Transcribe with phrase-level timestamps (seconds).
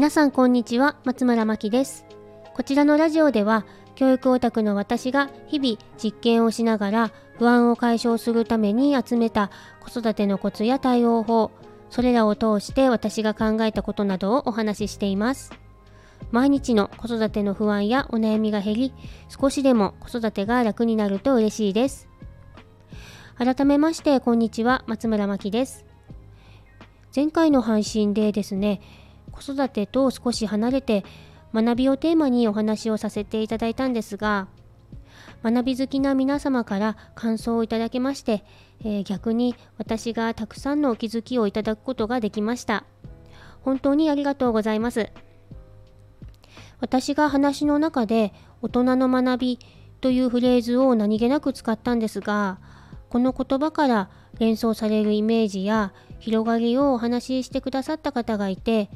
[0.00, 2.06] 皆さんこんにちは松村真希です。
[2.54, 3.66] こちらのラジオでは
[3.96, 11.50] 教育オタクの私が日々実験をしながら不安を解消するために集めた子育てのコツや対応法
[11.90, 15.52] それらを通して私が考えたことなどをお話ししています。
[16.30, 18.94] 毎日の子育ての不安やお悩みが減り
[19.28, 22.08] 少しでも子育てが楽になると嬉しいです。
[23.36, 25.84] 改めましてこんにちは松村真希です。
[27.14, 28.80] 前回の配信でですね
[29.40, 31.04] 子育てと少し離れて
[31.52, 34.48] 学びをテーマにお話をさせていただいたんですが
[35.42, 38.44] 学び好きな皆様から感想をいただけまして、
[38.84, 42.84] えー、逆に私がたくさんのお気づきをいただくことができました。
[43.62, 45.10] 本当にありがとうございます。
[46.80, 48.32] 私が話の中で
[48.62, 49.58] 大人の学び
[50.00, 52.58] というフレーズを何気なく使ったんですが
[53.10, 58.90] この言葉から連想されるイメージや広がりをお話ししてくださった方がいて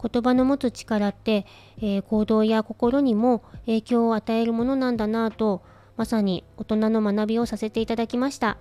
[0.00, 1.46] 言葉の持つ力って、
[1.78, 5.62] えー、行動や心にも影響を与えるものなんだなぁと
[5.96, 8.58] まさに大人の学びをさせていただきました。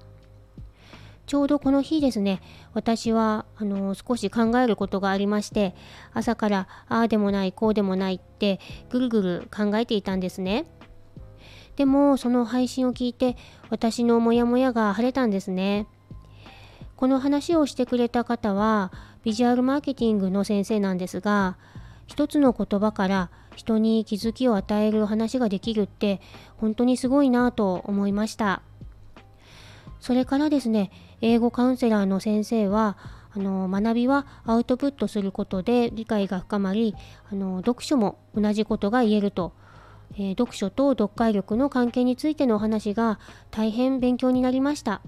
[1.28, 2.42] ちょうどこの日ですね
[2.74, 5.76] 私はあの少し考えることがありまして
[6.14, 10.66] 朝からああでもないこうでもないってぐるぐる考えていたんですね。
[11.76, 13.36] でもその配信を聞いて
[13.70, 15.86] 私のモヤモヤが晴れたんですね。
[16.96, 18.92] この話をしてくれた方は
[19.28, 21.58] ビジュアルマーケティングの先生なんですが
[22.06, 26.22] 一つの言葉から人に気づきを与える話ができるって
[26.56, 28.62] 本当にすごいなと思いました。
[30.00, 32.96] それからですね英語カウンセラーの先生は
[33.36, 36.96] あの学びはアウトプットすることで理解が深まり
[37.30, 39.52] あの読書も同じことが言えると、
[40.14, 43.20] えー、読書と読解力の関係についてのお話が
[43.52, 45.02] 大変勉強になりました。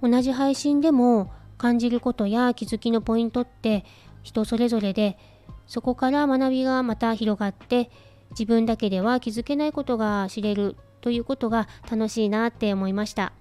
[0.00, 3.84] 同じ配信でも感じることや気づきのポイントって
[4.22, 5.18] 人それぞれで
[5.66, 7.90] そこから学びがまた広がって
[8.30, 13.34] 自分だけでは気づけないことが知れるということが楽しいなって思いました。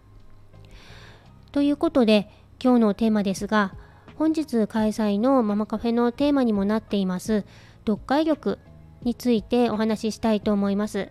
[1.53, 2.29] ということで
[2.62, 3.74] 今日のテーマですが
[4.18, 7.46] 本日開催のママカフェのテーマにもなっています
[7.88, 8.59] 読解力
[9.02, 11.08] についてお話ししたいと思います。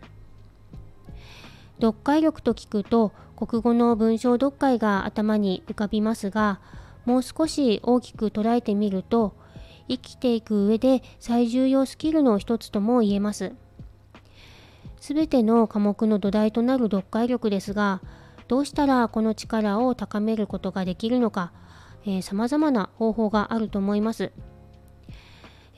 [1.81, 6.61] 読解力と聞くと国語の文章読解が頭に浮かびますが
[7.09, 9.35] もう少し大きく捉えてみると
[9.89, 13.55] 生きていく上で最重要スキルの一つとも言えます。
[15.01, 18.03] すべての科目の土台となる読解力ですが
[18.47, 21.51] どうしたらこの力を高めることができるのか
[22.21, 24.31] さまざまな方法があると思います。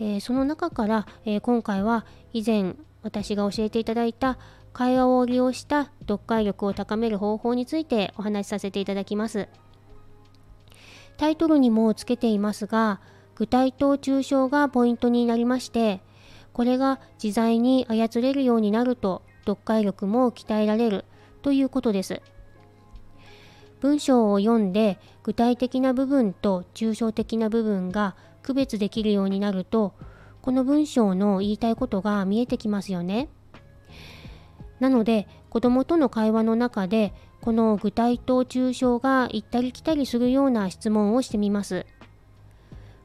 [0.01, 4.37] えー、その中から、えー、今回は以前私が教えていただいた
[4.73, 9.49] 会話を利用した読解力を高める方法についてお話しさせていただきます。
[11.21, 12.99] タイトルにもつけていますが
[13.35, 16.01] 具体と抽象がポイントになりまして
[16.55, 21.05] これが自在に操れるようになると読解力も鍛えられる
[21.43, 22.23] ということです。
[23.81, 29.93] 文章を読んで具体的な部分と抽象的な部分が区別できるようになると
[30.41, 33.29] この文章の言いたいことが見えてきますよね。
[34.81, 41.87] なので子供との会話の中でこの具体と抽象が行ったり来たりするような質問をしてみます。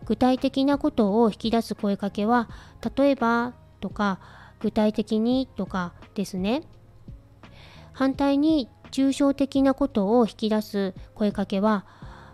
[0.06, 2.47] 具体的なことを引き出す声かけは、
[2.96, 4.19] 例えばとか、
[4.59, 6.64] 具体的にとかですね。
[7.91, 11.85] 反対に抽象的なことを引き出す声かけは、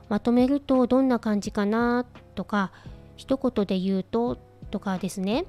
[0.09, 2.71] まとめるとどんな感じかなとか、
[3.15, 4.37] 一言で言うと
[4.69, 5.45] とかですね。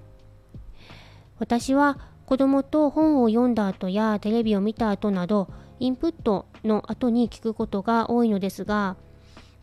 [1.38, 5.48] 私は子供と本を読んだ後やテレビを見た後など
[5.80, 8.96] インプットの後に聞くことが多いのですが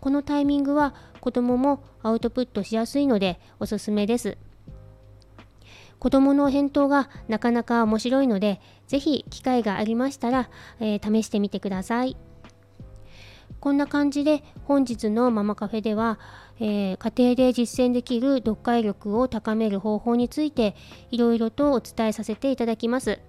[0.02, 4.38] このタイミングは子供もアウトプットしやすいのでおすすめです。
[6.00, 10.50] 子供の返答がなかなか面白いので是非機会がありましたら、
[10.80, 12.16] えー、試してみてください。
[13.60, 16.20] こんな感じで本日のママカフェでは、
[16.60, 20.76] えー、家庭で実践できる読解力を高める方法について
[21.12, 23.20] いろいろとお伝えさせていただきます。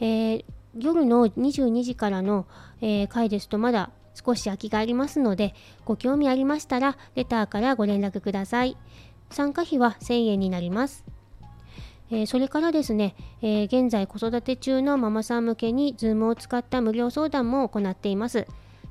[0.00, 0.44] えー
[0.76, 2.46] 夜の22時からの、
[2.80, 5.54] えー、回ですとまだ少し空きがありますので、
[5.84, 8.76] ご興味ありましたら、レターからご連絡ください。
[9.30, 11.04] 参加費は1000円になります。
[12.10, 18.46] えー、それからですね、え、現在子育て中のママさん向けに Zoom を使った無料相談も行っています。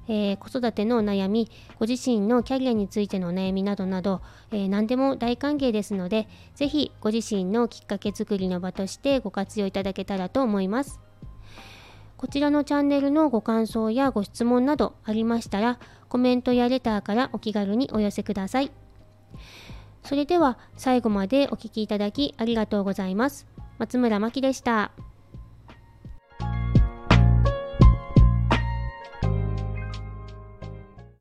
[0.07, 1.49] えー、子育てのお悩み、
[1.79, 4.21] ご自身のキャリアについてのお悩みなどなど、
[4.51, 10.99] えー、何でも大歓迎ですので、ぜひご自身のきっかけ作りの場としてご活用いただけたらと思います。
[12.17, 18.71] こちらのチャンネルのご感想やご質問などありましたら、コメントやレターからお気軽にお寄せください。
[20.03, 23.45] それでは最後までお聴きいただきありがとうございます。
[23.77, 24.91] 松村真希でした。